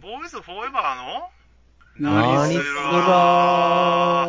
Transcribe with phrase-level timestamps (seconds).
[0.00, 1.28] ボーイズフォーエバーの？
[1.98, 2.80] 何すするら
[4.22, 4.28] あ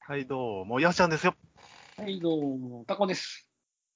[0.00, 1.34] はい、どうも、やっちゃんですよ。
[1.96, 3.48] はい、どうも、タコです。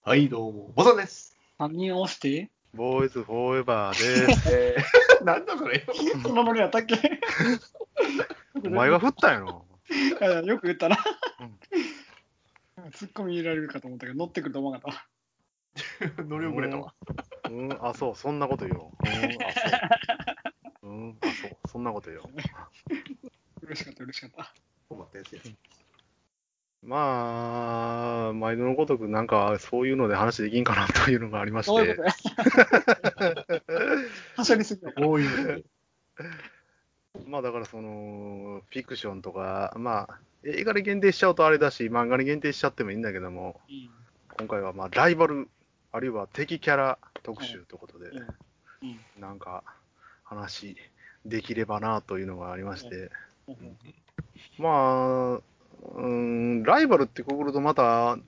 [0.05, 1.37] はい、どうも、ボタンです。
[1.61, 2.51] 3人押して？
[2.75, 4.49] ボーイズフォーエバーです。
[4.57, 5.85] えー、なんだそれ。
[6.23, 6.97] そのノリやったっけ？
[8.65, 9.67] お前が振ったんやろ。
[10.21, 10.97] あよく言ったな。
[12.93, 14.95] ツッコミ入れられるかと思ったけど、乗ってくると思わなかっ
[16.07, 16.25] たわ。
[16.25, 16.95] 乗り遅れたわ。
[17.51, 18.91] うん、あ、そう、そんなこと言おう。
[19.03, 19.53] うん、あ、
[20.81, 20.91] そう。
[20.91, 22.31] うん、あ、そう、そんなこと言おう。
[23.63, 24.55] 嬉しかった、嬉しかった。
[24.89, 25.43] 困ったやつや。
[26.83, 31.97] まあ、毎度のごとく、なんか、そういうので話できんかなというのがありまして。
[34.37, 35.07] はしゃぎすぎたから。
[35.07, 35.65] こういう
[37.27, 43.91] まあだからその、フィクションとか、まあ、映画で限定しちゃうとあれだし、漫画に限定しちゃってもいいんだけども、うん
[44.39, 45.49] 今回はまあライバル、
[45.93, 48.27] あるいは敵キャラ特集ということで、うんうん
[49.21, 49.63] なんか
[50.25, 50.75] 話
[51.25, 53.11] できればなというのがありまして、
[53.47, 53.77] うん。
[54.59, 55.41] まあ、
[55.83, 58.19] うーん、ライバルってくくるとまた、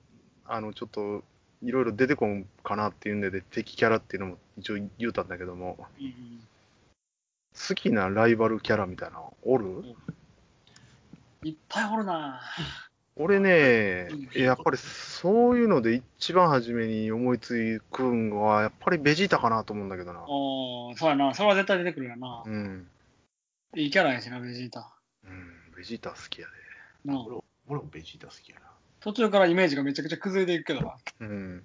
[0.45, 1.23] あの、ちょっと、
[1.63, 6.39] いろいろ出てこんかなっていうんで、敵キャラっていうのも一応言うたんだけども、うん
[7.69, 9.85] 好きなライバルキャラみたいなのおる？
[11.41, 12.41] いっぱいおるな
[13.15, 20.25] 俺ねうん、やっぱりそういうので一番初めに思いつくんは、やっぱりベジータかなと思うんだけどな。
[20.27, 21.33] おーそうやな。
[21.33, 22.43] それは絶対出てくるやな。
[22.45, 22.87] うん。
[23.73, 24.91] いいキャラやしな、ベジータ。
[25.23, 26.47] うん、ベジータ好きや
[27.05, 28.61] なあ俺も俺もベジータ好きやな。
[28.99, 30.95] 途中からイメージがめちゃくちゃ崩れていくけどな。
[31.19, 31.25] で。
[31.25, 31.63] うん。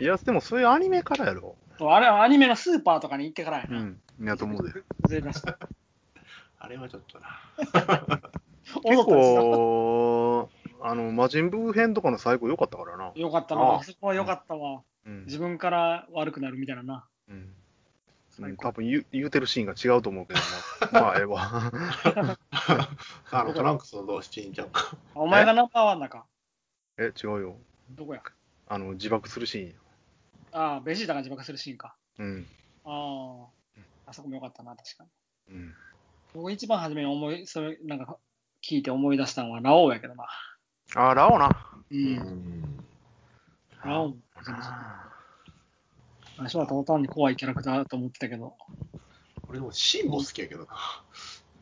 [0.00, 1.56] いや、でもそういうアニメからやろ。
[1.78, 3.80] そうあれはアニメのスーパーとかに行ってからやな。
[3.80, 4.00] うん。
[4.22, 4.72] やと思うで。
[5.02, 5.58] 崩れ出した。
[6.58, 7.26] あれはちょっとな。
[8.84, 10.48] 結構、
[10.80, 13.12] あの、魔人ブー編とかの最後良かったからな。
[13.14, 13.74] よかったな。
[13.76, 14.82] あそこはよかったわ。
[15.04, 15.24] うん。
[15.26, 17.06] 自分から悪くなるみたいなな。
[17.28, 17.54] うん。
[18.42, 20.46] ん多分言う言うてるシーンが違うと思うけども。
[21.00, 21.72] まあ、ええわ。
[23.30, 24.96] あの、トランクスのどうしちんちゃんか。
[25.14, 26.26] お前がナンバーワンだか。
[26.98, 27.56] え、違うよ。
[27.90, 28.22] どこや？
[28.66, 29.74] あの、自爆するシーンよ。
[30.52, 31.96] ああ、ベジータが自爆するシーンか。
[32.18, 32.46] うん。
[32.84, 33.46] あ
[34.06, 35.04] あ、あそこもよかったな、確か
[35.48, 35.56] に。
[35.56, 35.74] うん。
[36.34, 38.18] 僕一番初めに思い、それ、なんか、
[38.62, 40.26] 聞いて思い出したのはラオウやけどな。
[40.94, 41.48] あ、ラオな。
[41.90, 41.94] う。
[41.94, 42.84] うんん。
[43.84, 44.18] ラオウ。
[46.36, 48.54] 私はただ単に怖いキャラクターだと思ってたけど。
[49.48, 50.68] 俺でもシンも好きやけどな。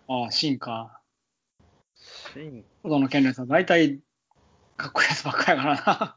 [0.09, 1.00] ああ、シーンか。
[2.33, 4.00] シーン子供の剣のやつは大体、
[4.77, 6.16] かっこいいやつばっかりやからな。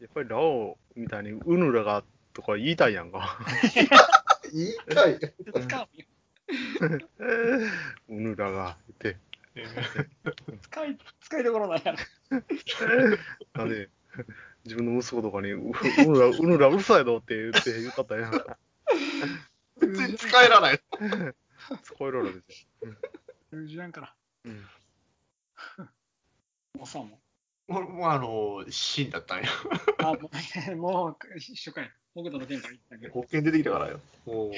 [0.00, 3.38] やっぱりラオウみたいにウヌラがとか言いたいやんか。
[4.52, 5.18] 言いたい。
[5.18, 6.06] 使うよ
[8.08, 9.16] ウヌラがいて。
[10.62, 11.98] 使い、使いどころないやろ。
[13.54, 13.88] なんで、
[14.64, 15.72] 自分の息子とかに、うウ
[16.06, 18.32] ヌラ、ウヌラうるさいぞって言って言ったったやん。
[19.78, 20.80] 全然使えらない。
[21.82, 22.94] 使えられるですよ。
[23.50, 24.14] 通じらんから。
[24.44, 24.54] うん。
[26.78, 27.20] もうさ、も
[27.68, 29.44] 俺もあの、シンだったんや。
[29.44, 30.04] う。
[30.04, 30.30] あ、も
[30.72, 31.90] う、もう一緒かい。
[32.14, 33.12] 北斗の剣から言ったけど。
[33.12, 34.00] 保険出てきたからよ。
[34.24, 34.52] もう、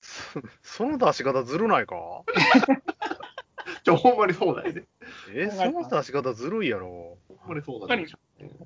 [0.00, 1.96] そその出し方ずるないか？
[3.84, 4.84] ちょ、ほんまにそうだよね。
[5.34, 7.18] え、その出し方ずるいやろ。
[7.28, 8.06] ほんまにそうだね。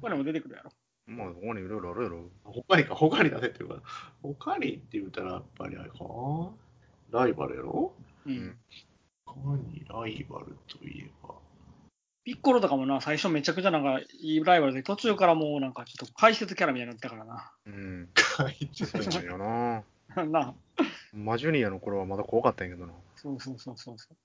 [0.02, 0.72] 他にも出てくるやろ。
[1.06, 2.24] まあ、ここにいろいろあるやろ。
[2.44, 3.82] 他にか、他に出せっていうか、
[4.22, 5.96] 他にって言ったらやっぱりあれか
[7.10, 7.92] ライバルやろ？
[8.26, 8.56] うん。
[9.26, 11.34] 他にライバルといえば。
[12.24, 17.52] ピッコロとかもな、最初めちゃくちゃなんかいいライバルで、途中からもうなんかちょっと解説キャラみたいになってたからな。
[17.66, 18.08] うん。
[18.14, 19.38] 怪そうなんよ
[20.16, 20.24] な。
[20.26, 20.54] なあ。
[21.12, 22.92] マジュニアの頃はまだ怖かったんやけどな。
[23.16, 24.16] そうそうそうそうそう。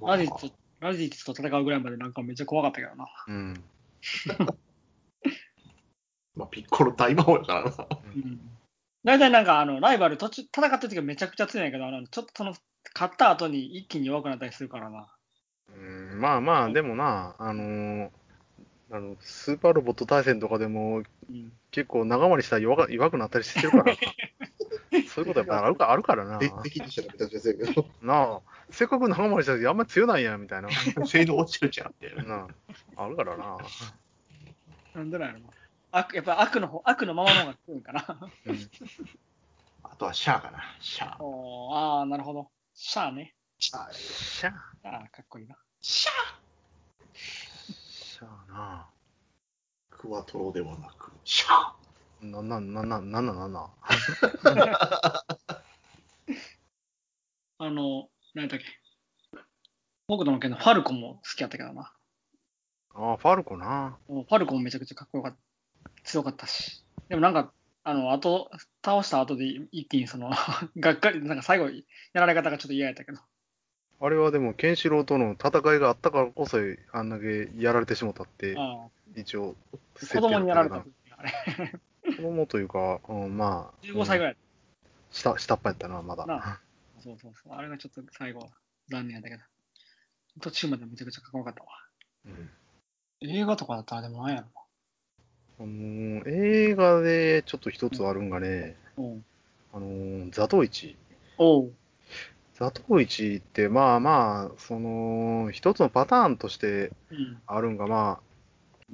[0.00, 3.06] まあラジッツ、ラジッツと戦うぐらいまでなんかめっちゃ怖かったけどな。
[3.28, 3.64] うん。
[6.36, 7.70] まあ、ピッコロ大魔王やからな。
[8.14, 8.40] うん。
[9.04, 12.54] 大体なんかあの、ライバル途中、戦ってる時はめちゃくちゃ強いんやけど、あのちょっとその、
[12.94, 15.08] 勝った後に一気に弱くなったりするからな。
[15.74, 15.78] う
[16.16, 18.10] ん、まあまあ、でもな、あのー
[18.94, 21.52] あの、スーパーロボット対戦とかでもうん。
[21.70, 23.92] 結構長回りしたら弱か弱くなったりしてるからな。
[25.08, 26.38] そういうことやっぱあるかあるからな。
[26.38, 28.40] で敵にしたらめちゃくちゃ強いけど、なあ、
[28.70, 30.68] せっかく長回りしたらあんまり強ないやんみたいな。
[31.06, 32.10] 性能落ちるじゃんって。
[32.24, 32.46] な
[32.96, 33.56] あ、あるからな。
[34.94, 35.40] なんでなんや。
[35.92, 38.18] 悪、やっぱ悪の方、悪のままの方が強いんかな。
[38.46, 38.70] うん
[39.84, 40.62] あとはシャアかな。
[40.80, 41.22] シャア。
[41.22, 42.48] おーああ、なるほど。
[42.72, 43.34] シャアね。
[43.58, 43.92] シャア。
[43.92, 44.54] しゃ
[44.84, 45.56] あ、ああ、かっこいいな。
[45.80, 46.12] シャ
[47.14, 48.86] しゃあな。
[48.86, 48.86] ア。
[49.90, 51.74] クワトロではなく、シャア。
[52.22, 53.70] な、な、な、な、な、な、な、な。
[57.58, 58.64] あの、何だっけ。
[60.06, 61.92] 僕のけど、ファルコンも好きやったけどな。
[62.94, 63.98] ああ、ファルコな。
[64.06, 65.38] ファルコンもめちゃくちゃかっこよかった。
[66.04, 66.84] 強かったし。
[67.08, 67.52] でもなんか、
[67.84, 68.50] あの、後、
[68.84, 70.30] 倒した後で一気にその、
[70.78, 71.82] がっかり、なんか最後、や
[72.14, 73.18] られ方がちょっと嫌やったけど。
[74.00, 76.58] あれはでも、ケンシロウとの戦いがあったからこそ、
[76.92, 79.76] あんだけやられてしもたって、あ一応、あ
[80.06, 80.84] 子供にやられた
[82.16, 84.36] 子供というか、うん、まあ、15歳ぐらい。
[85.10, 86.26] 下、下っ端やったな、まだ。
[86.26, 86.60] な
[87.00, 87.52] そうそうそう。
[87.54, 88.50] あれがちょっと最後、
[88.88, 89.42] 残念やったけど。
[90.40, 91.70] 途中までめちゃくちゃかっこよかったわ。
[92.26, 92.50] うん
[93.24, 94.44] 映画とかだったらでもなんや
[95.62, 99.10] あのー映画でちょっと一つあるんがね、ろな。
[99.10, 99.24] うん。
[99.72, 100.96] あのー、座頭市。
[101.38, 101.72] おう。
[102.54, 107.40] 座頭市って、まあまあ、その、一つのパターンとしてうん。
[107.46, 108.20] あるんが、まあ、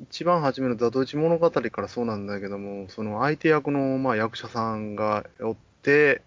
[0.02, 6.20] 一番初めの座頭市物語からそうなんだけども、その相手役の、まあ、役者さんがおって、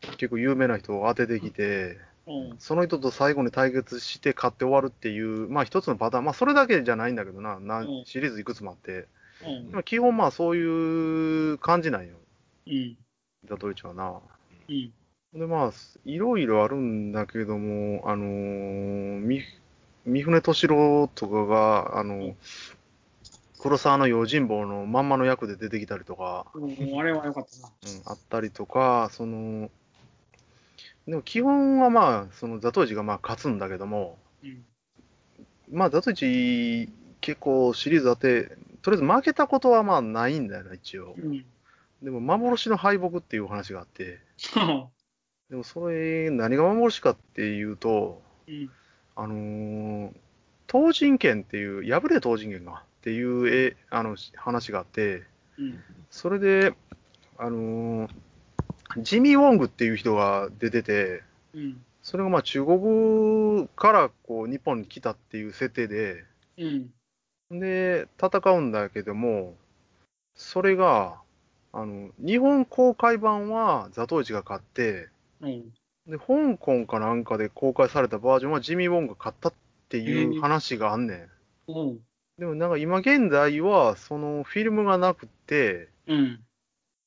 [0.00, 1.98] 結構有名な人を当ててきて。
[2.58, 9.72] その人と最後に対決して勝って終わるっていう、まあ一つのパターン、まあそれだけじゃないんだけどな、なうんシリーズいくつもあって、おう。
[9.72, 12.14] まあ基本まあそういう感じなんよ、
[12.66, 12.96] うん。
[13.48, 14.20] 座頭市はな。
[14.68, 14.92] うん。
[15.32, 15.72] でまあ、
[16.04, 19.42] いろいろあるんだけども、あのー、み
[20.04, 22.34] 三船敏郎とかが、あの、
[23.60, 27.68] 黒沢の用心棒のまんまの役で出てきたりとか、おうあれは良かったな。
[27.68, 29.70] うん、あったりとか、その、
[31.06, 34.64] でも基本はまあ、その座頭市がまあ勝つんだけども、うん。
[35.70, 36.88] まあ、座頭市
[37.20, 41.14] 結構シリーズあって、とりあえず負けたことはまあないんだよな、一応。
[41.18, 41.44] うん。
[42.02, 44.90] でも幻の敗北っていう話があって、そ
[45.50, 48.50] でもそれ、何が幻かっていうと、う。
[48.50, 48.70] うん。
[49.16, 50.12] あのー、
[50.70, 55.24] 東人権っていう、破れ東人権がっていうえあの話があって、
[55.58, 55.78] うん。
[56.10, 56.74] それで、
[57.36, 58.10] あのー
[58.98, 61.22] ジミー・ウォングっていう人が出てて、
[61.54, 61.82] うん。
[62.02, 66.24] それがまあ中国からこう日本に来たっていう設定で、
[66.58, 66.92] うん。
[67.50, 69.56] で、戦うんだけども、
[70.34, 71.20] それが、
[71.72, 75.08] あの、日本公開版は座頭市が勝って、
[75.40, 75.72] うん。
[76.06, 79.54] で、香港かなんかで公開されたバージョンはジミー・ウォンが勝ったっ
[79.88, 81.28] ていう話があんねん。
[81.66, 82.00] おう。
[82.38, 86.44] でもなんか今現在は、そのフィルムがなくて、うん。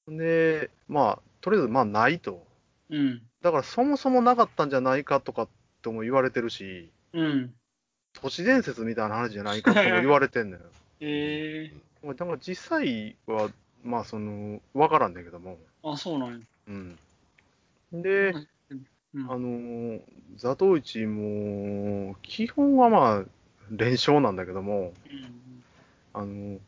[0.08, 2.46] で、まあ、とりあえずまあないと。
[2.90, 3.22] うん。
[3.42, 5.48] だからそもそもなかったんじゃないかとか
[5.82, 7.56] とも言われてるし、うん。
[8.22, 10.64] 都市伝説みたいな話じゃないかとも言われてんのよ。
[11.02, 13.50] ええだから実際は、
[13.84, 15.58] まあその、わからんだけども。
[15.84, 16.46] あ、そうなんや。
[16.68, 16.98] うん。
[18.02, 18.34] で、
[19.14, 19.32] うん。
[19.32, 20.02] あのー、
[20.36, 23.24] 座頭市も、基本はまあ、
[23.72, 25.64] 連勝なんだけども、うん。
[26.14, 26.60] あのー、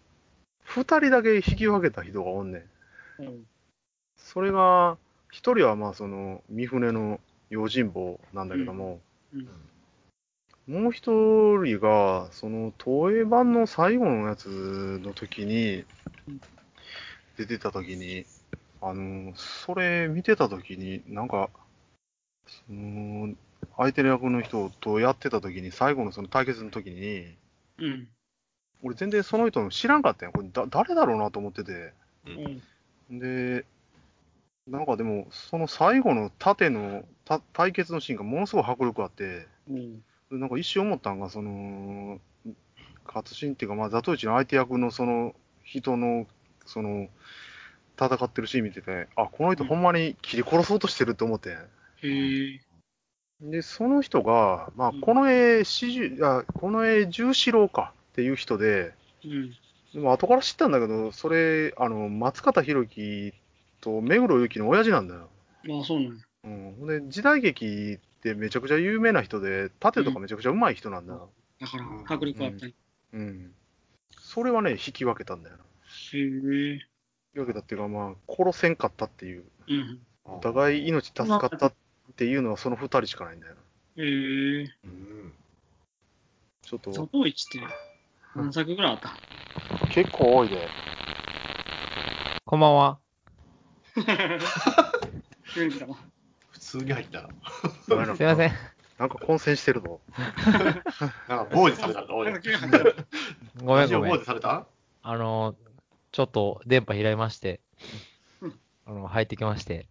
[0.63, 2.65] 二人だけ引き分けた人がおんね
[3.19, 3.23] ん。
[3.23, 3.47] うん。
[4.15, 4.97] それが、
[5.31, 7.19] 一人はまあその、三船の
[7.49, 9.01] 用心棒なんだけども、
[9.33, 9.47] うん。
[10.67, 11.11] もう一
[11.63, 15.85] 人が、その、東映版の最後のやつの時に
[16.27, 16.41] うん、
[17.37, 18.25] 出てた時に、
[18.81, 21.49] あの、それ見てた時に、なんか、
[22.47, 23.35] その、
[23.77, 27.35] 相手の役の人とやってた時に、最後のその対決の時に、
[27.77, 28.07] うん。
[28.83, 30.33] 俺全然その人の知らんかったんや。
[30.33, 31.93] これだ誰だろうなと思ってて。
[33.11, 33.19] うん。
[33.19, 33.65] で、
[34.67, 40.03] なんかでも、その最後の盾のた対決のシーンがものすごい迫力あって、うん。
[40.31, 42.19] でなんか一瞬思ったんが、その、
[43.05, 46.27] 勝新っていうか、まあ、座頭市の相手役のその人の、
[46.65, 47.09] その、
[47.97, 51.49] 戦ってるシーン見てて、あ、この人ほんまに切り殺そうとしてるって思って。
[51.49, 51.57] へ
[52.03, 52.61] え。
[53.41, 59.51] で、その人が、まあうん、この絵、四十あこの絵、十四郎かっていう人で、うん。
[59.93, 63.33] でも後から知ったんだけど、それ、あの、松方弘樹
[63.81, 65.29] と目黒由紀の親父なんだよ。
[65.81, 66.23] あ、そうなんや。
[66.45, 66.87] うん。
[66.87, 67.99] で、時代劇
[68.31, 71.31] ってめちゃくちゃ有名な人で、盾とかめちゃくちゃ上手い人なんだよ。
[71.59, 72.73] だから、迫力あったり。
[73.13, 73.53] うん。
[74.17, 75.63] それはね、引き分けたんだよな。
[75.63, 75.67] へ
[76.17, 76.21] え。
[76.73, 76.85] 引き
[77.35, 79.43] 分けたっていうか、まあ、殺せんかったっていう。
[79.67, 79.99] うん。
[80.25, 81.73] お互い命助かったっ
[82.15, 83.61] ていうのはその二人しかないんだよな。
[84.03, 84.71] へえ。
[84.85, 85.33] うん。
[86.63, 87.59] ちょっと、座頭市って
[88.35, 89.15] 何作ぐらいあった？
[89.89, 90.67] 結構多いで。
[92.43, 92.97] こんばんは。
[96.79, 97.29] 通に入った
[97.85, 98.51] すいません。
[98.97, 99.99] なんか混戦してるぞ。
[101.27, 102.33] なんか、傍受されたごめん
[103.63, 104.25] ごめん傍受。
[104.25, 104.65] された？
[105.03, 105.55] あの、
[106.11, 107.61] ちょっと電波開いまして
[108.41, 109.87] うん、あの、入ってきまして、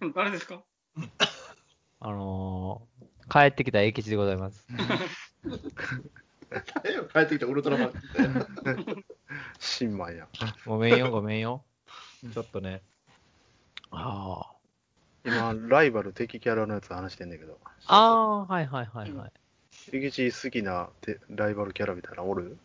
[0.00, 0.12] うん。
[0.12, 0.62] 誰ですか？
[2.00, 4.66] あのー帰ってきた英吉でございます。
[7.12, 7.98] 帰ってきたウルトラマンって。
[9.58, 10.28] 新米や。
[10.66, 11.64] ごめんよ、ごめんよ。
[12.34, 12.82] ちょっとね。
[13.90, 14.53] あ
[15.24, 17.58] 今、ライバル敵キャラのやつ話してんだけど。
[17.86, 17.86] あ。
[17.86, 19.32] ああ、はいはいはいはい。
[19.92, 22.56] 右地好きなてライバルキャラみたいなのおる？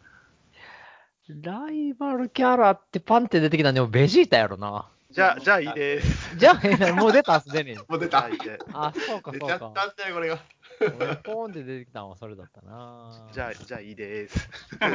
[1.29, 4.89] ライバルキャラってパンって出てきたんでもベジータやろな。
[5.11, 6.37] じゃあ、じゃあいいです。
[6.37, 7.75] じゃあ、ええもう出たすでに。
[7.75, 8.29] もう出た
[8.73, 9.57] あそうか出そうか。
[9.59, 10.39] ちゃったんだよ、これが。
[10.81, 13.27] 俺ポーンって出てきたのはそれだったな。
[13.31, 14.49] じゃあ、じゃあいいです。
[14.79, 14.87] ど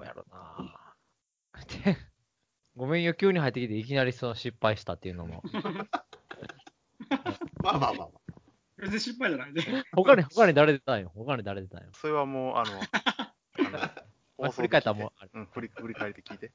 [0.00, 0.76] うやろな。
[1.84, 1.96] で
[2.76, 5.42] ごめんよ、急に入ってきていきなりその失敗したっていうのも。
[7.62, 8.08] まあまあまあまあ。
[8.78, 9.84] 全然失敗じゃないね。
[9.92, 11.12] 他に、他に誰出たんよ。
[11.14, 11.90] 他に誰出たんよ。
[11.92, 13.34] それはもう、あの、あ
[14.36, 15.38] まあ振り返ったらもうあれう。
[15.38, 16.52] うん、振り振り返って聞いて。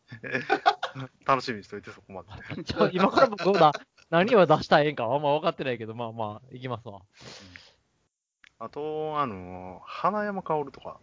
[1.25, 2.63] 楽しみにしといて、そこまで。
[2.63, 3.71] ちょ今から僕どうだ？
[4.09, 7.01] 何を出したらええんかあんま分かってないけど、まあまあ、いきますわ。
[8.57, 10.99] あと、あの、花山薫とか。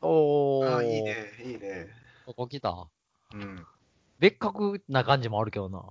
[0.00, 0.68] おー。
[0.68, 1.02] ああ、いい。
[1.02, 1.88] ね、いいね。
[2.26, 2.88] ここ来た？
[3.34, 3.66] うん。
[4.20, 5.82] 別格な感じもあるけどな。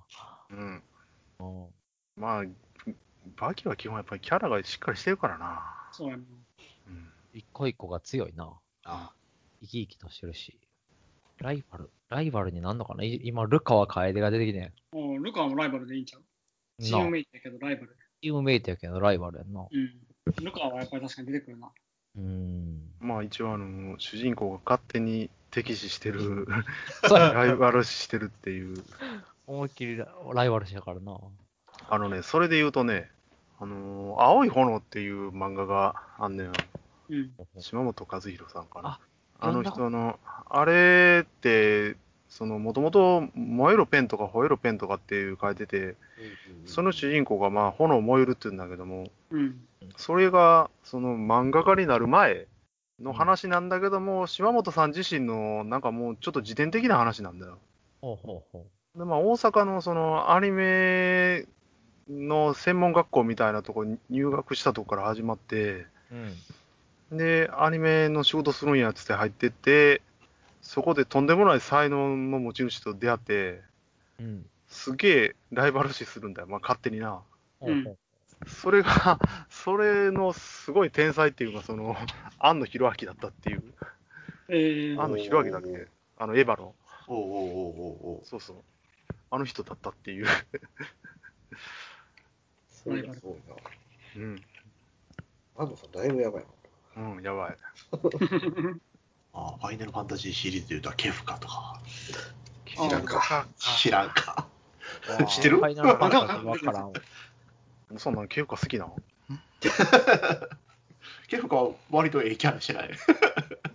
[0.52, 0.84] うん。
[1.40, 1.66] うん
[2.16, 2.44] まあ、
[3.38, 5.90] バキは基本やっぱりキャラがしっかりしてるからな。
[5.92, 6.24] そうやな。
[6.88, 7.10] うん。
[7.34, 8.54] 一個一個が強いな。
[8.86, 9.12] あ
[9.62, 10.60] 生き生きとしてるし。
[11.40, 13.04] ライバルライバルになんのかな？
[13.04, 14.74] い今、ルカワ楓が出てきてん。
[14.92, 16.24] もうルカはもうライバルでいいんちゃう？
[16.84, 17.96] チームなメイトやけどライバル。
[18.22, 19.66] チームメイトやけどライバルやんな。
[19.72, 20.44] うん。
[20.44, 21.72] ルカはやっぱり確かに出てくるな。
[22.18, 22.82] うーん。
[23.00, 26.48] まあ一応あの、主人公が勝手に敵視してる、
[27.08, 28.84] そうやライバル視してるっていう。
[29.48, 31.18] 思いっきりラライバルしやからな。
[31.90, 33.10] あのね、それで言うとね、
[33.60, 36.52] あのー青い炎っていう漫画があんねん。
[37.10, 37.32] うん。
[37.60, 38.90] 島本和弘さんかな。
[38.90, 39.00] あ
[39.40, 41.96] あの人の、あれって、
[42.28, 45.96] その、もともと燃えろペンとか吠えろペンとかっていう書いてて、
[46.66, 49.62] その主人公がまあ炎燃えるって言うんだけども、うん。
[49.98, 52.46] それがその漫画家になる前
[53.02, 57.60] の話なんだけども、島本さん自身のなんかもうちょっと自伝的な話なんだよ。
[58.02, 58.66] ほうほうほ
[58.96, 61.46] でまあ、大阪のそのアニメ
[62.10, 66.16] の専門学校みたいなところに入学したとこから始まって、う。
[67.12, 67.18] うん。
[67.18, 70.02] で、アニメの仕事するんやっつって入ってって、
[70.62, 73.62] そこでとんでもない才能の持ち主と出会って、
[74.20, 74.46] うん。
[74.68, 77.22] すげえライバル視するんだよ、まあ、勝手にな。
[77.60, 77.98] ほうほう
[78.48, 79.20] それが、
[79.64, 81.96] それのすごい天才っていうか、その、
[82.40, 83.64] 庵野博明だったっていう、
[84.48, 85.88] えー、庵野博明だっけ？
[86.18, 86.76] あの、エヴァの、
[87.08, 88.58] おうおうおうおそうそう、
[89.32, 90.28] あの人だったっていう、
[92.72, 93.56] そうだそうだ。
[94.16, 94.42] うん、
[95.58, 96.46] 安野さん、だいぶやばい
[96.96, 97.02] な。
[97.04, 97.58] うん、やばい。
[99.34, 101.80] あファイナルファンタジーシリーズで言うとケフカとか。
[102.66, 103.48] 知知らんか。
[103.58, 104.48] 知らんか。
[105.20, 105.58] あ知ってる？
[105.58, 106.94] ファイナルファンタジーわからんわ。
[107.98, 108.98] そんなん、ケフカ好きなの？
[111.28, 112.90] ケフカは割とええキャラしない。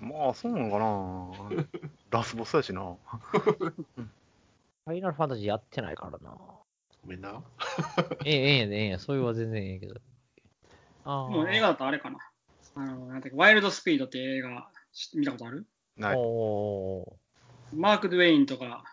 [0.01, 1.65] まあ、そうなのかな。
[2.11, 2.97] ラスボスやしな。
[3.13, 6.37] ファイナルファンタジーやってないからな。
[6.37, 6.61] ご
[7.07, 7.21] めん。
[7.21, 7.43] な。
[8.25, 8.99] ええ、ええ、ええ。
[8.99, 10.01] そういうは全然ええけど。
[11.05, 11.29] あ。
[11.29, 12.19] もう映画だとあれかな。
[12.77, 13.21] あの、なん。
[13.21, 16.17] だっけ、ワイルドスピードって映画知見たことあるない。
[16.17, 17.17] お
[17.73, 18.85] マーク・ドゥエインとか、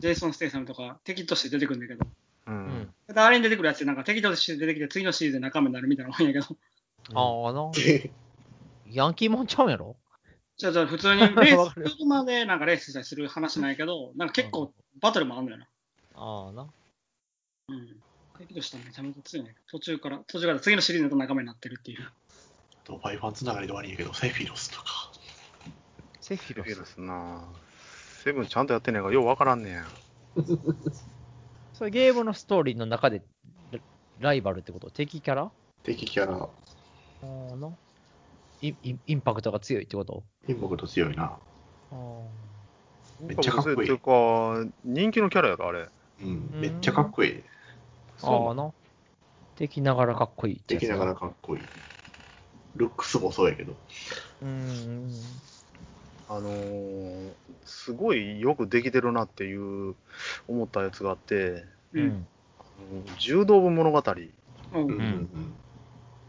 [0.00, 1.80] ジェイソン・ステイサムとか敵として出てくるん。
[1.80, 2.06] だけど、
[2.46, 2.50] う。
[2.50, 2.94] んん。
[3.06, 6.46] ただあれに出てくるやつなんか敵として出てきて次のシリーズで仲間になるみたいなもんやけど、
[7.14, 7.70] ああな。
[8.90, 9.96] ヤンキーもんちゃうんやろ？
[10.56, 15.66] じゃあじゃあ普通にレース、車でなんかレースしたりする話ないけど、なんか結構バトルもあんのよな。
[16.14, 16.66] ああな。
[17.68, 17.96] うん。
[18.38, 19.54] 敵としてはめちゃめちゃ強いね。
[19.70, 22.02] 途中から、途中から次のシリーズの仲間になってるっていう。
[22.02, 22.12] あ
[22.84, 25.12] と、ファイファンつながりで悪いんやけど、セフィロスとか。
[26.20, 26.86] セフィロスセフィロ。
[26.86, 27.44] スな。
[28.24, 29.84] セブンちゃんとやってんねんから、ようわからんねん。
[31.74, 33.20] それゲームのストーリーの中で
[33.72, 33.80] ラ
[34.20, 34.90] ライバルってこと？
[34.90, 35.50] 敵キャラ？
[35.82, 36.48] 敵キャラ、あ
[37.22, 37.68] あな。
[38.62, 40.22] イインインパクトが強いってこと？
[40.48, 41.24] インパクト強いな。
[41.24, 41.36] あ
[41.92, 41.96] あ。
[43.20, 45.88] めっちゃかっこいいっていうか、人気のキャラやろ、あれ。
[46.22, 47.42] うん、めっちゃかっこいい。
[48.22, 48.72] ああな。
[49.56, 51.62] 敵ながらかっこいい敵ながらかっこいい。
[52.76, 53.72] ルックスもそうやけど。
[54.42, 55.10] うーん。
[56.26, 59.96] あのーすごいよくできてるなっていう
[60.48, 62.00] 思ったやつがあって、う。
[62.00, 62.28] うんん。
[62.58, 64.04] あの柔道部物語っ
[64.72, 65.60] うんうんうんうん。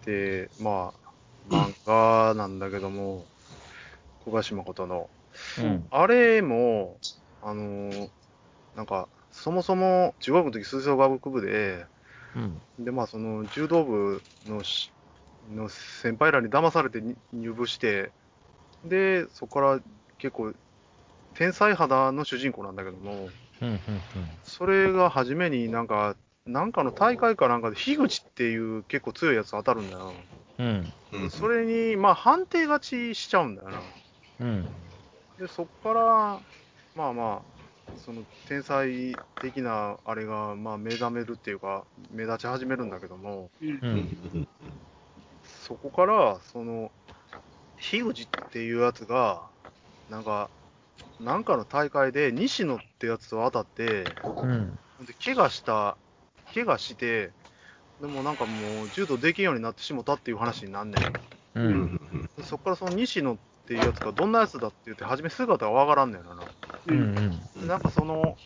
[0.01, 1.13] て、まあ、
[1.47, 3.27] 漫画なんだけども、
[4.19, 5.11] 小賀島ことの。
[5.57, 5.91] うん。
[5.91, 6.99] あれも、
[7.41, 8.11] あのー
[8.75, 11.87] なんか、そもそも中学の時吹奏楽部で、
[12.35, 12.61] うん。
[12.79, 14.93] で、まあ、その柔道部のし
[15.49, 18.13] の先輩らに騙されてに入部して、
[18.89, 19.79] で、そこから
[20.17, 20.53] 結構、
[21.33, 23.29] 天才肌の主人公なんだけども、
[23.61, 23.69] うん。
[23.69, 23.81] うん。
[24.43, 26.15] それが初めになんか、
[26.45, 30.15] なんかの大会かなんかで、樋口っていう結構強いやつ当たるんだよ。
[30.57, 30.93] うん。
[31.11, 33.83] うん、それに、まあ、判定勝ちしちゃうんだよな。
[34.39, 34.67] うん。
[35.37, 36.41] で、そこから、
[36.93, 37.45] まあまあ、
[37.95, 43.79] その天才的なあれが、まあ、目覚めるっていうか、目立ち始めるんだけども、うんう。
[43.81, 43.95] うん
[44.41, 44.47] ん。
[45.43, 46.91] そこから、その、
[47.89, 49.51] 樋口っていうやつが、
[50.09, 50.51] なんか、
[51.19, 54.77] なんかの大会で西野ってやつと当たって、うん。
[54.99, 55.99] で怪我した、
[56.53, 57.35] 怪我して、
[57.99, 61.01] でもなんかもう柔道できんようになってしもたっていう話になんねん。
[61.55, 61.59] う。
[61.61, 61.97] うん
[62.41, 66.49] そこからその西野っていうやつがどんなやつだって言って、初め姿がわからんねんな。
[66.85, 66.97] うん。
[67.55, 67.61] うん。
[67.61, 68.37] でなんかその、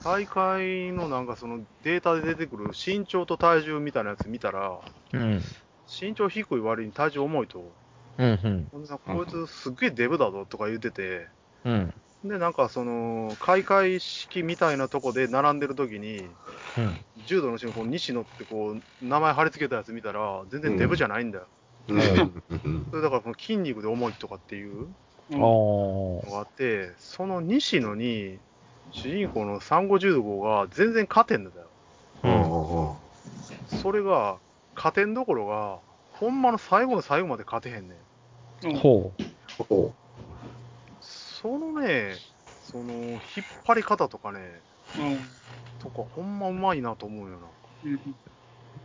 [0.00, 5.42] 大会のなんかそのデータで出てくる身長と体重みたいなやつ見たら、うん。
[5.86, 7.76] 身長低い割に体重重いと。
[8.18, 8.40] うん。
[8.42, 8.88] うん。
[8.98, 11.28] こいつすっげえデブだぞとか言ってて、
[11.64, 11.94] うん。
[12.24, 16.20] で、なんかその、開会式みたいなとこで並んでる時に、
[16.76, 16.98] うん。
[17.26, 21.46] 柔道の後ろにこう西野ってこう、名前貼り付けたやつ見たら、全然デブじゃないんだよ。
[21.88, 22.42] うん。
[22.90, 24.88] それだからこの筋肉で重いとかっていう
[25.30, 28.38] うんあのがあって、その西野に、
[28.92, 31.66] 主人公の産後柔道が全然勝てんだよ。
[32.22, 33.76] あ。
[33.82, 34.36] それが、
[34.76, 35.78] 勝てんどころが、
[36.18, 38.05] ほんまの最後の最後まで勝てへんねん。
[38.62, 39.12] うんほ
[39.58, 39.92] ほ
[41.00, 42.14] そのね、
[42.70, 43.20] その、引っ
[43.64, 44.38] 張り方とかね、
[44.98, 45.18] うん
[45.78, 47.46] とか、ほんまうまいなと思うよな。
[47.84, 47.98] うんう。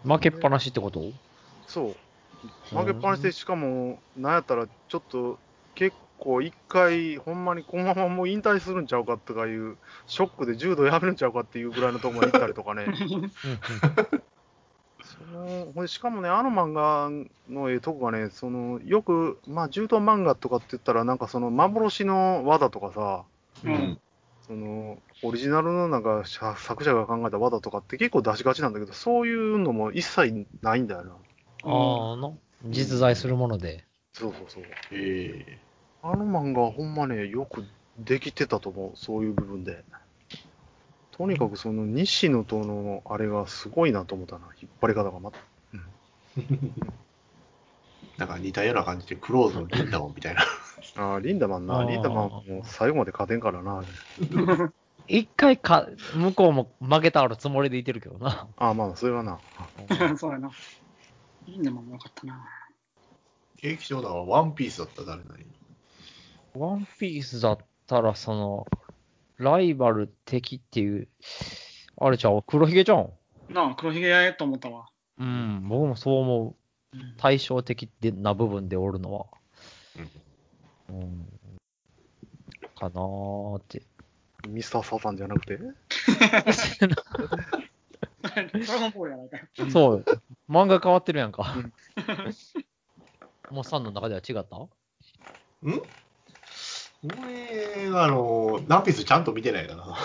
[0.07, 1.01] 負けっぱなしってこと？
[1.67, 1.95] そ
[2.73, 2.77] う。
[2.77, 5.39] 負けっぱなしで、しかも、なんやったら、ちょっと、
[5.75, 12.85] 結構一回、ほんまにこのままもう引退するんちゃうかとかいう、ショックで柔道やめるんちゃうかっていうぐらいのとこまで行ったりとかね。
[15.51, 17.09] そのほんでしかもね、あの漫画
[17.49, 23.23] のええとこがね、そのよく、まあ、柔道漫画とかって言ったら、なんかその幻の技とかさ、
[23.65, 23.69] う。
[23.69, 23.99] うん。
[24.47, 31.15] そのオリジナルのなんか作作者が考えた技とかって結構出しがちなんだけど、そういうのも一切ないんだよな。
[31.63, 32.17] あ
[32.65, 33.85] 実在するもので。
[34.13, 34.63] そうそうそう。
[34.91, 35.59] ええ。
[36.01, 37.63] あの漫画はほんまね、よく
[37.99, 39.83] できてたと思う、そういう部分で。
[41.21, 45.37] とにかくその西野とのあれがすごいなと思ったな、引っ張り方がまた。
[48.17, 50.41] なんか似たような感じで、クローズのリンダマンみたいな。
[50.95, 53.83] ああ、リンダマンな、リンダマンも最後まで勝てんからな。
[55.07, 58.47] 一回か、向こうも負けたあるつもりでいてるけどな。
[58.57, 59.37] ああ、まあ、それはな。
[60.17, 60.49] そうやな。
[61.45, 62.43] いいんでもよかったな。
[63.61, 65.45] 劇場だはワンピースだったら誰なり
[66.55, 68.67] ワンピースだったら、その、
[69.41, 71.07] ライバル敵っていう、
[71.97, 73.09] あれちゃう、黒ひげちゃん？
[73.49, 74.87] なあ、黒ひげやと思ったわ。
[75.17, 76.55] うん、僕もそう思う。
[77.17, 79.25] 対照的でな部分でおるのは。
[80.89, 81.27] うん。
[82.75, 83.83] かなーって。
[84.47, 85.57] ミスターサタンじゃなくて？
[85.57, 85.73] ドラ
[88.79, 89.43] ゴンボールやないかよ。
[89.69, 90.03] そうよ。
[90.49, 91.55] 漫画変わってるやんか。
[93.49, 94.57] もうさんの中では違った？
[94.57, 94.69] ん？
[97.03, 99.97] 俺が、あの、ワンピースちゃんと見てないかな。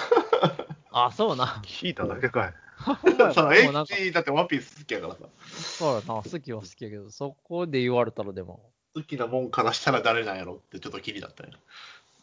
[0.93, 1.63] あ、そうな。
[1.65, 2.55] 聞いただけかい。
[3.35, 5.21] その、もうなんか H だってワンピース好きやからさ。
[5.51, 6.23] そうやな。
[6.23, 11.51] 好きは好きやけど、そこで言われたらでも、好きなもんからしたら誰なんやろってちょっと気になったよ。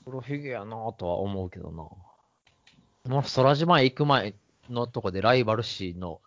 [0.06, 1.84] 黒ひげやなとは思うけどな。
[3.12, 4.34] もう空島へ行く前
[4.70, 6.22] のとこでライバル誌の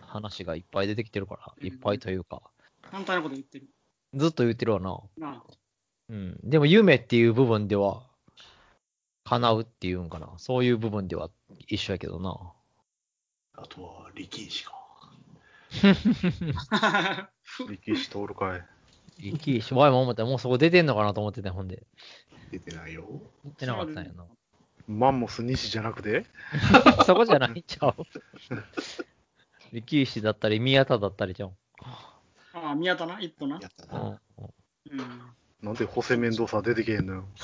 [0.00, 2.42] 話がいっぱい出てきてるから、いっぱいというか、
[2.82, 3.66] 反対のこと言ってる。
[4.14, 5.00] ずっと言ってるわな。
[5.16, 5.61] なあ。
[6.08, 6.38] うん。
[6.42, 8.02] でも夢っていう部分では、
[9.24, 10.34] 叶うっていうんかな。
[10.38, 11.30] そういう部分では
[11.68, 12.52] 一緒やけどな。
[13.54, 14.72] あとは、力士か。
[17.68, 18.66] 力士通るかい。
[19.18, 21.86] 生きし、わいも思ったらもうそこ出てんのかなと思ってて、ほんで。
[22.50, 23.06] 出てないよ。
[23.44, 24.26] 出てなかったんやな。
[24.88, 26.26] マンモス西じゃなくて？
[27.06, 27.94] そこじゃないんちゃう？
[29.72, 31.56] 力士だったり、宮田だったりじゃん。
[31.80, 32.20] あ
[32.52, 33.60] あ、宮田な、一歩な。
[33.90, 34.20] うん。
[34.90, 35.32] うん。
[35.62, 37.28] なんでホセメンドーサ出てけへんのよ。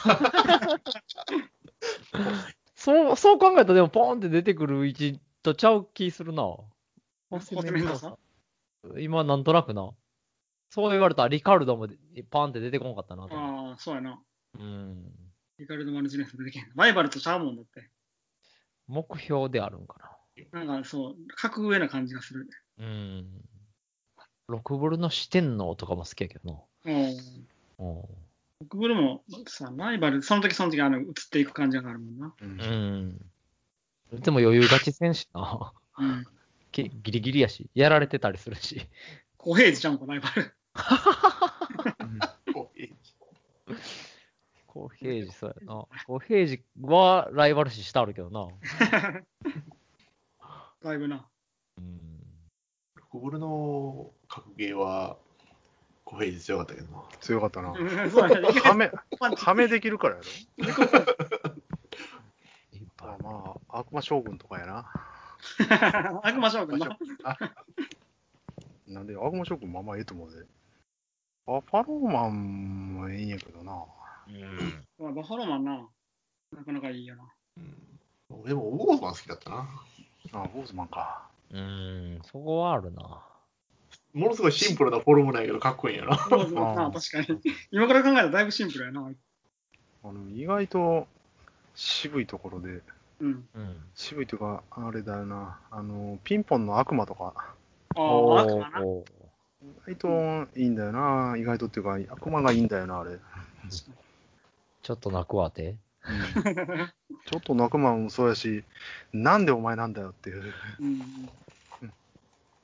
[2.74, 6.42] そう、そう考えたらでもポーンって出てくる位置とちゃう気するな。
[6.42, 6.66] ホ
[7.40, 8.18] セメンドーサ
[8.98, 9.90] 今なんとなくな。
[10.70, 11.88] そう言われたらリカルドも
[12.30, 14.20] パンって出てこんかったなと思ああ、そうやな。
[14.54, 14.58] う。
[14.58, 15.04] うん。
[15.58, 16.72] リカルド・マルチネス出てけへん。
[16.74, 17.88] ライバルとちゃうもんだって。
[18.86, 20.18] 目標であるんか
[20.52, 22.48] なんかそう、格上な感じがする。
[22.78, 22.86] な。
[22.86, 23.44] うん。
[24.48, 26.92] ロクブルの四天王とかも好きやけどうん。
[26.94, 27.08] な。
[27.08, 27.16] うん。
[27.78, 32.34] 僕ブルもさ、ライバル、その時その時あの移っていく感じがあるもんな。
[32.40, 32.60] うん
[34.12, 34.20] うん。
[34.20, 35.72] でも余裕勝ち選手な。
[35.98, 36.26] うん。
[36.72, 38.82] きギリギリやし、やられてたりするし。
[39.36, 40.54] 小平次ちゃんこ、ライバル。
[42.54, 42.92] おい
[44.66, 45.86] コ平次そうやな。
[46.06, 48.48] コ平次はライバル視してあるけどな。
[50.82, 51.28] だいぶな。
[51.78, 52.00] うん。
[53.08, 55.18] コブルの格ゲーは、
[56.08, 57.02] 小平次強かったけどな。
[57.20, 57.68] 強かったな。
[57.68, 58.90] はめ、
[59.36, 60.26] はめできるからやろ。
[63.00, 64.90] あまあ、悪魔将軍とかやな。
[66.24, 66.96] 悪魔将軍な。
[68.86, 70.46] なんで、悪魔将軍もあんまええと思うで。
[71.46, 73.84] バファローマンもええんやけどな。
[74.28, 74.86] うん。
[74.98, 75.88] まあバファローマンな。
[76.56, 77.30] なかなかいいよな。
[78.30, 79.68] うん、でも、ウォーズマン好きだったな。
[80.32, 81.28] あ、ボーズマンか。
[81.50, 83.27] うん、そこはあるな。
[84.14, 86.16] ものすごいシンプルなフォルムなんやけど、かっこいいんやな。
[86.16, 87.40] そうそうな確かに。
[87.70, 89.10] 今から考えたらだいぶシンプルやな。
[90.04, 91.06] あの、意外と
[91.74, 92.80] 渋いところで、
[93.20, 93.48] うん。
[93.54, 93.76] うん。
[93.94, 95.58] 渋いというか、あれだよな。
[95.70, 98.80] あの、ピンポンの悪魔とか、ああ、悪魔な？
[99.60, 101.36] 意外といいんだよな。
[101.36, 103.18] 意外とっていうか、悪魔がいいんだよな、あれ。
[104.82, 105.76] ちょっと泣くわて。
[107.26, 108.64] ちょっと泣くまんもそうやし、
[109.12, 110.54] なんでお前なんだよっていう。
[110.80, 111.28] うん。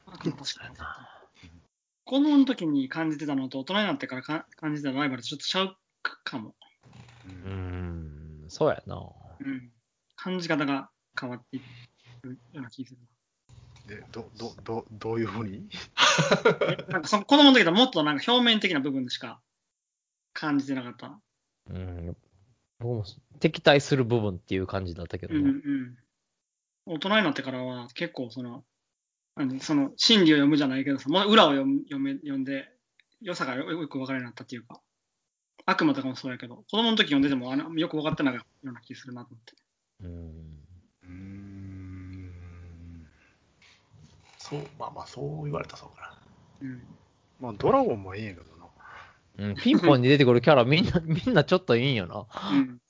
[0.06, 0.76] 悪魔確かに。
[2.04, 5.76] 子供の時に感じてたのと大人になってからか感じてたライバルとちょっとちゃう
[6.24, 6.54] かも。
[7.46, 8.96] うん、そうやな。
[9.40, 9.70] うん。
[10.16, 11.60] 感じ方が変わってい
[12.22, 13.00] るような気がする
[13.86, 15.68] で、ど、ど、ど、どういうふうに？
[16.44, 16.86] な。
[16.92, 19.40] なんかその子供の時ともっとなんか表面的な部分でしか
[20.32, 21.20] 感じてなかった。
[21.70, 22.16] うん。
[22.80, 23.04] 僕も
[23.40, 25.52] 敵対する部分っていう感じだったけどうんうな。
[25.52, 25.96] ん。
[26.86, 28.64] 大人になってからは結構その、何
[29.60, 32.68] その心理を読むじゃないけどさ、もう裏を読む読め読んで、
[33.20, 34.80] 良さがよよく分かるようになったっていうか、
[35.66, 39.54] 悪魔とかもそうやけど、子供の時読んでてもあのよく分かってないような気するなと思って。
[40.02, 40.64] うん。
[41.02, 41.74] うーん。
[44.38, 46.18] そう、まあまあ、そう言われたらそうか
[46.60, 46.82] うん。
[47.40, 48.64] まあ、ドラゴンもいいんやけどな。
[49.36, 52.26] うん、ピンポンに出てくるキャラみんな、みんなちょっといいんよな。
[52.52, 52.80] うん。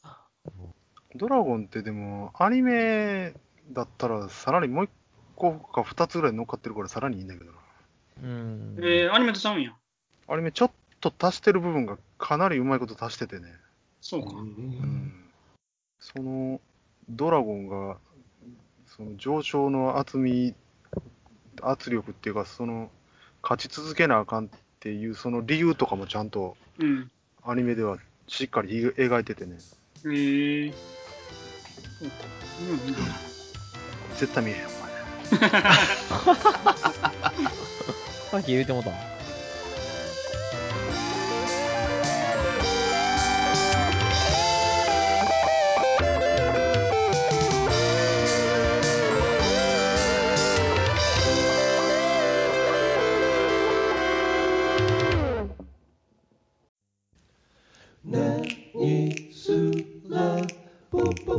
[1.14, 3.34] ドラゴンってでも、アニメ
[3.70, 4.90] だったら、さらにもう一
[5.36, 7.58] 個か二つぐらい乗っかってるから、さらにいいんだけどな。
[8.22, 8.76] うん。
[8.78, 9.72] えー、アニメとちゃうんや。
[10.28, 10.70] アニメちょっ
[11.00, 13.48] と足してる部分がかなりうまいこと足しててね。
[13.48, 13.48] な。
[14.00, 14.30] そうか。
[14.30, 14.32] う。
[14.32, 15.12] うんん。
[15.98, 16.60] その、
[17.08, 17.98] ドラゴンが、
[18.86, 20.54] その上昇の厚み、
[21.62, 22.90] 圧力っていうか、その、
[23.42, 24.48] 勝ち続けなあかんっ
[24.80, 27.10] ていう、その理由とかもちゃんとうん。
[27.42, 29.56] アニメではしっかり描いててね。
[30.04, 30.72] えー。
[30.72, 32.16] そうか。
[32.60, 34.16] うん。
[34.16, 34.73] 絶対見えへん。
[38.30, 39.14] さっき言うてもうた。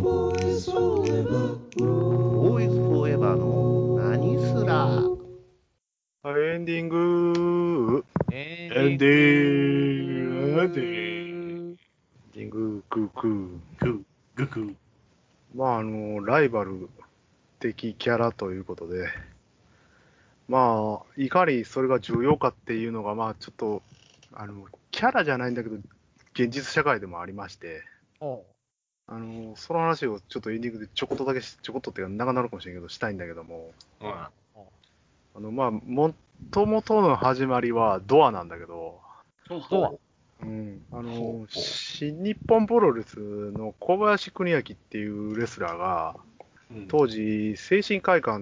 [0.06, 1.95] ボ
[8.96, 11.76] ンディングエンディングエン
[12.34, 13.60] ディング、クークー。
[13.82, 14.76] グー、クー。
[15.54, 16.90] まあ、あの、ライバル
[17.60, 19.10] 的キャラということで、
[20.48, 23.82] まあ、いかにそれが重要かっていうのが、まあ、ちょっと、
[24.34, 25.76] あの、キャラじゃないんだけど、
[26.34, 27.84] 現実社会でもありまして、
[29.08, 34.32] あの、その話をちょっとエンディングでちょこっとだけ、ちょこっとっていうか長なるかもしれんけど、したいんだけども、あ
[35.36, 36.14] の、まあ、も
[36.52, 39.00] ともとの始まりはドアなんだけど。
[39.70, 39.92] ドア
[40.42, 46.16] うん、あのう、新日本プロレスの小林邦明っていうレスラーが、
[46.72, 48.40] うん当時、精神会館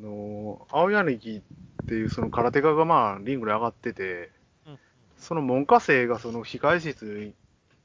[0.00, 4.30] の青柳っていうその空手家がまあリングに上がってて
[4.66, 4.78] うん、
[5.16, 7.32] その門下生がその控え室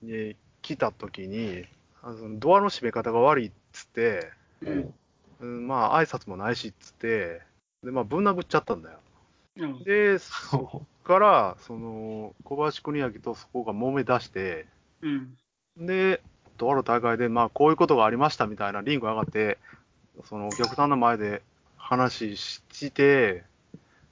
[0.01, 1.65] に来た時に、
[2.01, 4.93] あのドアの閉め方が悪いっつって、うん。
[5.41, 7.41] うんまあ挨拶もないしっつって、
[7.83, 8.99] でまあぶん殴っちゃったんだよ。
[9.57, 14.65] うんで、そっから、その小林邦明とそこが揉め出して、
[15.01, 15.37] うん。
[15.77, 16.21] で、
[16.57, 19.57] とある大会で、まあ、こういうことがありましたみたいなリング上がって、
[20.23, 21.41] そのお客さんの前で
[21.77, 23.43] 話して、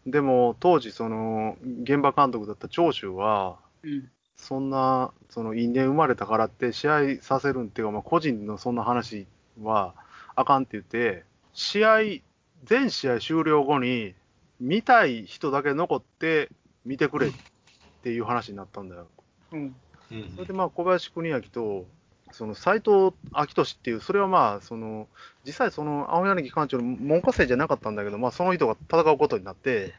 [0.06, 4.10] でも、当時、その、現場監督だった長州は、うん。
[4.36, 9.26] そんな、その、因縁生まれたからって、試合させるんっていうか、まあ、個人のそんな話
[9.62, 9.94] は
[10.36, 12.00] あかんって言って、試合、
[12.66, 14.14] 全試合終了後に、
[14.60, 16.50] 見たい人だけ残って
[16.86, 17.32] 見てくれっ
[18.04, 19.08] ていう話になったんだよ。
[19.52, 19.76] うん。
[20.12, 21.86] うんそれでまあ小林邦明と、
[22.32, 25.08] その斎藤明俊っていう、それはまあ、その
[25.46, 29.94] 実際、その青柳館長の門下生じゃなかったんだけど、まあ、その人が戦うことになって、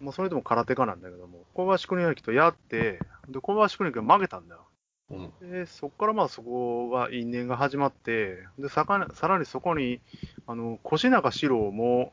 [0.00, 4.66] まあ、その人も空手家なんだけども、小林邦明とやって、で小林邦明が負けたんだよ。
[5.10, 10.00] うんでそこからまあそこが因縁が始まって、でさかさらにそこに
[10.46, 12.12] あの越中史郎も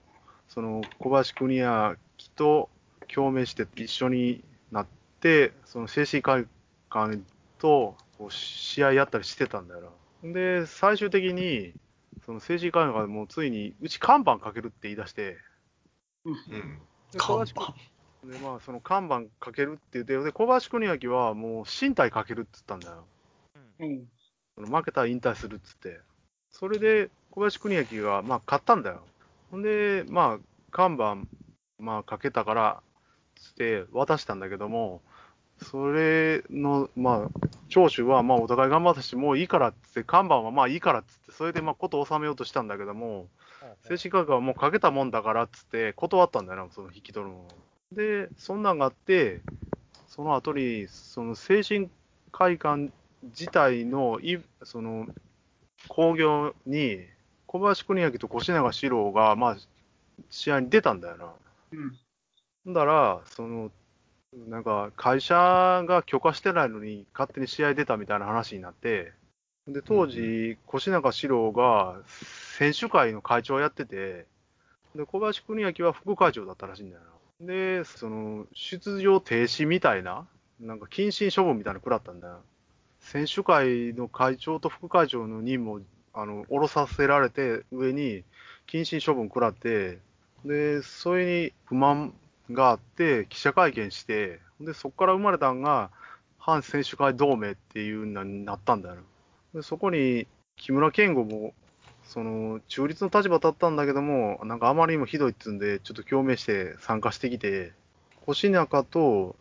[0.49, 1.95] その小林邦明
[2.35, 2.69] と
[3.13, 4.87] 共鳴して一緒になっ
[5.19, 6.45] って、その精神科医
[6.89, 7.25] 官
[7.59, 9.91] とこう試合やったりしてたんだよ
[10.23, 10.33] な。
[10.33, 11.73] で、最終的に、
[12.25, 15.37] その精神科医がもうついに、うち看板かけるって言い出して、
[16.25, 16.35] うん。
[17.17, 18.37] 看小林君板。
[18.37, 23.05] で、まあ、その看板かけるって言って、で、小林邦明はもう身体かけるって言ったんだよ。
[23.79, 24.07] うん。
[24.55, 25.99] その負けたら引退するっつって。
[26.49, 29.05] それで、小林邦明が、まあ、勝ったんだよ。
[29.51, 30.39] ほんで、まあ、
[30.71, 31.17] 看板、
[31.79, 32.83] まあ、かけたから、
[33.35, 35.01] つって渡したんだけども、
[35.61, 43.27] それの、まあ、長州は、まあ、お互い頑張ったし、もういいからっつって、看板はまあいいからっつって、それで、まあ、ことを収めようとしたんだけども、
[43.81, 47.47] 精神科学はもうかけたもんだからっつって、断ったんだよな、その引き取るのを。
[47.91, 49.41] で、そんなんがあって、
[50.07, 51.89] その後に、その精神
[52.31, 52.91] 科医館
[53.23, 55.07] 自体のい、その、
[55.87, 56.99] 興行に、
[57.51, 59.57] 小林邦明と越永史郎が、まあ、
[60.29, 61.33] 試合に出たんだよな。
[62.65, 62.73] うん。
[62.73, 63.71] だら、その、
[64.47, 69.13] なんか、会社が許可してないのに、勝手に試合出たみたいな話になって、
[69.67, 74.27] で、当時、越永史郎が選手会の会長をやってて、
[74.93, 77.01] で、小林邦明は副会長だったらしいんだよ
[77.41, 77.47] な。
[77.47, 80.27] で、その、出場停止みたいな、
[80.59, 82.41] なんか謹慎処分みたいなの食らったんだよ。
[82.99, 85.81] 選手会の会長と副会長の任務を、
[86.13, 88.23] あの、下ろさせられて、上に
[88.67, 89.99] 謹慎処分食らって、
[90.45, 92.13] で、それに不満
[92.51, 95.89] があって、記者会見して、で、そこから生まれたのが、
[96.37, 98.95] 反選手会同盟っていうのになったんだよ。
[99.53, 101.53] で、そこに、木村健吾も、
[102.03, 107.73] その、中立の立場だったんだけども、なんかあまりにもひどいっつうんで、ちょっと共鳴して参加してきて、
[108.27, 109.35] 越中と、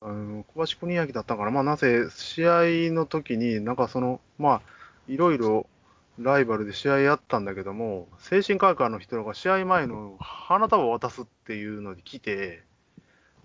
[0.00, 4.62] あの、小林邦明だったから、まあ、なぜ、試合の時に、なんかその、まあ、
[5.08, 5.66] いろいろ、
[6.20, 12.62] ライバルで試合やったんだけども、精神科医科の人が試合前の花束を渡すっていうのに来て、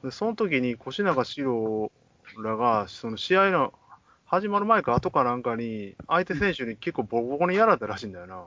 [0.03, 1.89] でその時に越永史郎
[2.43, 3.73] らが、その試合の
[4.25, 8.43] 始まる前か後かなんかに、相手選手に結構ボコボコにやられたらしいんだよな。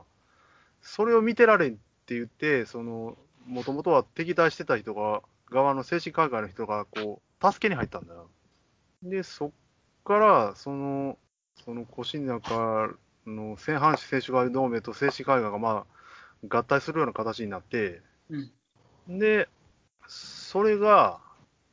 [0.82, 8.28] それを見てられんって言って、その、もともとは敵対してた人が、側の精神科医科の人が、こう、助けに入ったんだよ。
[9.02, 9.50] で、そっ
[10.04, 11.16] から、その、
[11.64, 12.94] その越中
[13.36, 18.38] の先阪神選手会同盟と精神科医科が、まあ、合体するような形になって、う
[19.08, 19.18] ん。
[19.18, 19.48] で、
[20.06, 21.20] それが、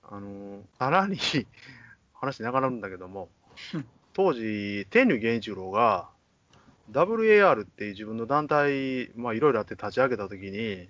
[0.04, 1.18] あの、さらに
[2.14, 3.30] 話長なるんだけども
[3.74, 6.10] うん、当時、天竜源一郎が、
[6.92, 10.88] WAR っていう自分の団体、まあいろいろあって立ち上げたときに、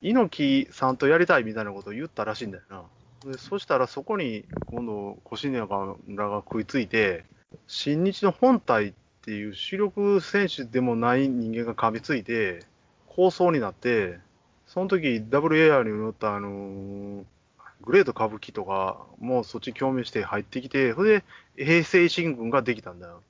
[0.00, 2.84] 猪木さんとやりたいみたいなことを言ったらしいんだよな。
[3.32, 5.60] でそしたらそこに今度、越永
[6.08, 7.24] らが食いついて、
[7.68, 12.64] 新日の本体っていう主力選手でもない人間が噛みついて、
[13.06, 14.18] 構想になって、
[14.66, 17.24] その時 WAR に乗ったあのー
[17.82, 21.24] グレート歌舞伎とかもそっち共鳴して入ってきて、それで
[21.56, 23.22] 平成維新軍ができたんだよ。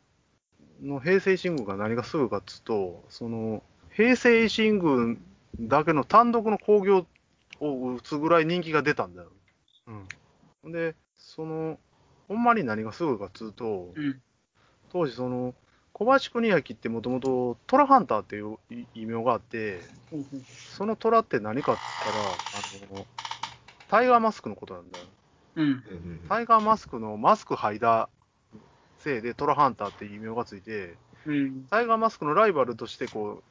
[0.82, 5.22] の平成維新軍が何がすごいかっつうと、その平成維新軍
[5.58, 7.06] だけの単独の興行
[7.60, 9.28] を打つぐらい人気が出たんだよ。
[10.64, 10.72] うん。
[10.72, 11.78] で、その、
[12.28, 14.20] ほんまに何がすごいかっつうと、うん。
[14.90, 15.54] 当時その、
[15.94, 18.58] 小林邦明ってもともとトラハンターっていう
[18.94, 19.90] 異名があって、
[20.68, 23.06] その虎って何かって言ったら、あの、
[23.88, 25.06] タイガーマスクのことなんだよ。
[25.56, 25.68] うん。
[25.68, 26.22] うん。
[26.28, 28.08] タイガーマスクのマスク剥いだ
[28.98, 31.66] せいでトラハンターっていう異名がついて、うん。
[31.70, 33.44] タイガーマスクのライバルとしてこ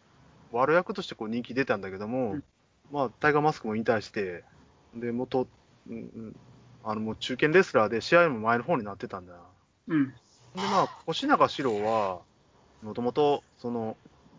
[0.52, 1.82] う、悪役としてこう人気出たん。
[1.82, 2.44] だけども、うん。
[2.92, 4.44] まあ、タイガーマスクも引退して、
[4.94, 5.48] で、元、
[5.88, 5.98] うん。
[5.98, 6.00] う
[6.30, 6.34] ん。
[6.84, 9.26] あの、もう中堅レスラーで試合も前の方になってたん。
[9.26, 9.56] だよ。
[9.88, 10.16] うん。
[10.56, 12.26] で、まあ、越永史郎は、
[12.84, 13.98] もともと、その、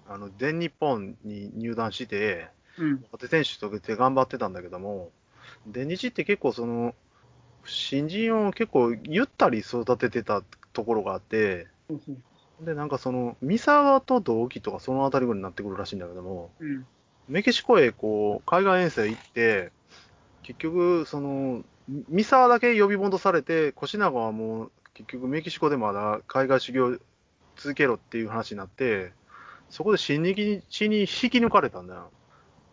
[0.08, 3.04] あの、全日本に入団して、うん。
[3.12, 5.10] 若手選手として頑張ってたんだけども、
[5.70, 6.94] 全日って結構その、
[7.64, 11.68] 新人を結構ゆったり育ててたところがあって、
[12.60, 16.86] で、なんかその、三沢と同期とかそのあたりぐらいになってくるらしいんだけども、うん。
[17.28, 19.70] メキシコへこう、海外遠征行って、
[20.42, 21.62] 結局、その、
[22.08, 26.98] 三沢だけ呼び戻されて、越永はもう、結局メキシコでまだ海外修行
[27.62, 29.12] 続けろっていう話になって、
[29.70, 30.34] そこで新日
[30.88, 32.10] に引き抜かれたんだよ。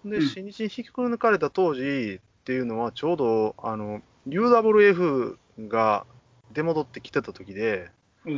[0.04, 6.08] で、うん新日に引き抜かれた当時っていうのは、ちょうど、あの、UWF が
[6.52, 7.92] 出戻ってきてた時で、
[8.26, 8.32] う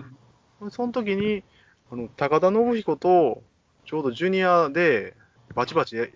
[0.68, 0.72] ん。
[0.72, 1.44] その時に、
[1.90, 3.42] あの、高田信彦と、
[3.86, 5.16] ちょうどジュニアで
[5.56, 6.08] バチバチや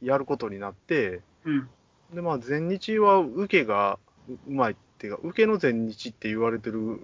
[0.00, 1.68] やることになって、うん。
[2.14, 7.00] で、まあ、全日は受けがううまいっていうか、受けの全日って言われてる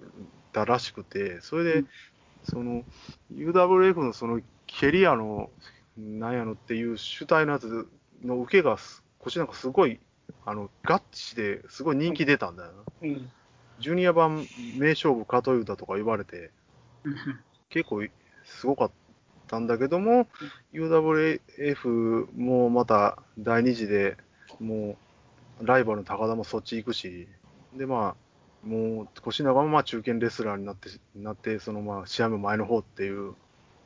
[0.53, 1.87] だらしくて、それで、うん
[2.43, 2.83] その、
[3.33, 5.49] UWF のそのケリアの、
[5.97, 7.87] なんやのっていう主体のやつ
[8.23, 9.99] の受けがす、腰なんかすごい、
[10.45, 13.07] あの、ガッチですごい人気出たんだよな。
[13.09, 13.31] うん。
[13.79, 14.45] ジュニア版
[14.77, 16.51] 名勝負加藤歌とか言われて、
[17.03, 17.15] うん
[17.69, 18.03] 結構
[18.45, 18.91] すごかっ
[19.47, 20.27] たんだけども、
[20.73, 24.17] UWF もまた第二次で
[24.59, 24.97] も
[25.61, 27.27] うライバルの高田もそっち行くし、
[27.75, 28.28] でまあ、
[28.63, 33.33] もう越永もまあ中堅レスラーになって、なってそのまあ試合も前の方っていう、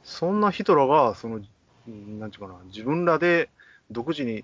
[0.04, 1.42] そんな人らが、その、
[1.88, 3.50] うんなんていうかな、自分らで
[3.92, 4.44] 独自に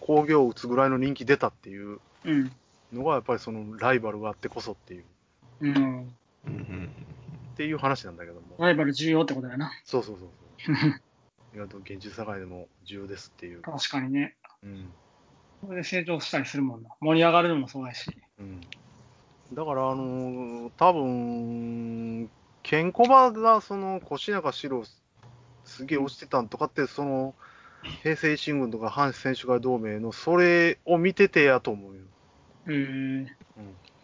[0.00, 2.52] 興行を打つぐらいの人気出たっていううん。
[2.92, 5.04] のが、やっぱりそのライバルがあってこそっていう、
[5.60, 6.14] うん。
[7.52, 8.42] っていう話なんだけども。
[8.58, 9.72] ライバル重要ってことだよな。
[9.84, 10.28] そうそうそう
[10.66, 10.74] そう。
[11.54, 13.62] 意外と現実社会でも重要ですっていう。
[13.62, 14.36] 確かにね。
[14.62, 14.90] うん。
[15.64, 16.90] それで成長したりするもんな。
[17.00, 18.10] 盛り上がるのもそうやし。
[18.38, 18.60] うん。
[19.54, 22.30] だから、あのー多分、
[22.62, 24.82] ケンコバが、その、越中四郎、
[25.64, 27.34] すげえ落ちてたんとかって、その、
[28.02, 32.00] 平成新聞とか阪神選手会同盟の、それを見ててやと思うよ。
[32.68, 33.26] へえうん。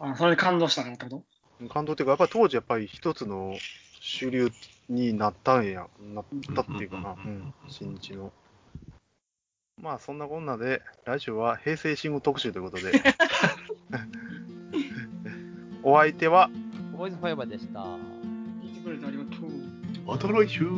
[0.00, 1.22] あ、それで感動したからってこ
[1.60, 1.68] と？
[1.68, 3.56] 感動っていうか、やっぱり当時、やっぱり一つの
[4.00, 4.50] 主流
[4.88, 8.32] になったんや、なったっていうかな、うん、新日の。
[9.80, 12.92] まあ、そんなこんなで、来週は平成新聞特集ということで、
[15.90, 16.50] お相手は、
[16.94, 17.80] ボーイズファイバーでした。
[17.80, 17.86] 聞
[18.66, 19.48] いてくれてありがとう。
[20.06, 20.68] また来週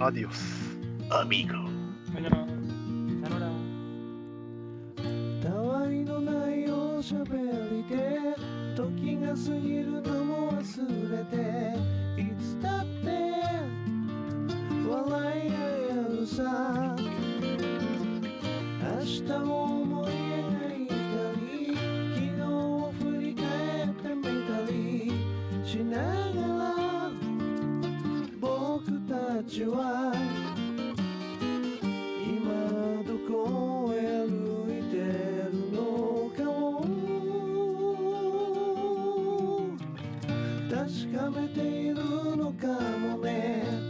[0.00, 0.78] アディオス。
[1.10, 1.68] アミーゴ
[2.10, 2.36] さよなら。
[2.36, 2.40] さ
[3.34, 3.52] よなら。
[5.42, 8.34] たわいのないおしゃべりで
[8.74, 10.64] 時が過ぎるのも忘
[11.12, 11.76] れて
[12.18, 13.10] いつだって
[14.88, 16.96] 笑い合えるさ
[18.80, 20.27] 明日を思い
[25.90, 26.04] なが
[26.58, 27.10] ら
[28.38, 30.12] 僕たちは
[32.26, 33.96] 今どこへ
[34.26, 36.82] 歩いてるのかを
[40.70, 40.76] 確
[41.16, 41.94] かめている
[42.36, 42.66] のか
[42.98, 43.87] もね。